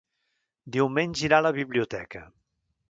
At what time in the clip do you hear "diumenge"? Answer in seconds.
0.77-1.27